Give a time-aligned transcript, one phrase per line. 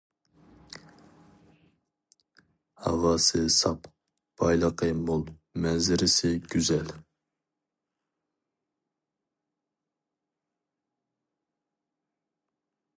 [2.85, 3.85] ھاۋاسى ساپ،
[4.41, 5.21] بايلىقى مول،
[5.65, 6.91] مەنزىرىسى گۈزەل.